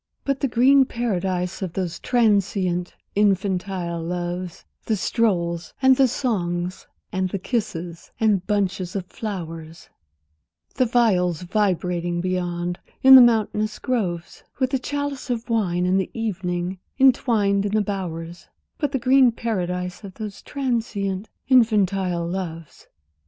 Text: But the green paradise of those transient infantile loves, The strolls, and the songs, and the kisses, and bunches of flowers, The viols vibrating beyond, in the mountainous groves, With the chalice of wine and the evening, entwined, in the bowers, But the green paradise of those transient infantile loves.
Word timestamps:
But 0.23 0.39
the 0.39 0.47
green 0.47 0.85
paradise 0.85 1.61
of 1.61 1.73
those 1.73 1.99
transient 1.99 2.95
infantile 3.13 4.01
loves, 4.01 4.65
The 4.87 4.95
strolls, 4.95 5.75
and 5.79 5.95
the 5.95 6.07
songs, 6.07 6.87
and 7.11 7.29
the 7.29 7.37
kisses, 7.37 8.09
and 8.19 8.43
bunches 8.47 8.95
of 8.95 9.05
flowers, 9.05 9.89
The 10.73 10.87
viols 10.87 11.43
vibrating 11.43 12.19
beyond, 12.19 12.79
in 13.03 13.13
the 13.13 13.21
mountainous 13.21 13.77
groves, 13.77 14.43
With 14.57 14.71
the 14.71 14.79
chalice 14.79 15.29
of 15.29 15.51
wine 15.51 15.85
and 15.85 15.99
the 16.01 16.09
evening, 16.15 16.79
entwined, 16.97 17.67
in 17.67 17.73
the 17.73 17.81
bowers, 17.83 18.47
But 18.79 18.93
the 18.93 18.97
green 18.97 19.31
paradise 19.31 20.03
of 20.03 20.15
those 20.15 20.41
transient 20.41 21.29
infantile 21.47 22.27
loves. 22.27 22.87